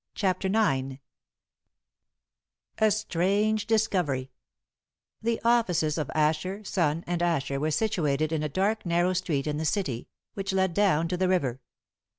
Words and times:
CHAPTER 0.15 0.47
IX 0.47 0.97
A 2.79 2.89
STRANGE 2.89 3.67
DISCOVERY 3.67 4.31
The 5.21 5.39
offices 5.45 5.99
of 5.99 6.09
Asher, 6.15 6.63
Son, 6.63 7.03
and 7.05 7.21
Asher 7.21 7.59
were 7.59 7.69
situated 7.69 8.31
in 8.31 8.41
a 8.41 8.49
dark, 8.49 8.83
narrow 8.83 9.13
street 9.13 9.45
in 9.45 9.57
the 9.57 9.63
City, 9.63 10.07
which 10.33 10.53
led 10.53 10.73
down 10.73 11.07
to 11.09 11.17
the 11.17 11.27
river. 11.29 11.61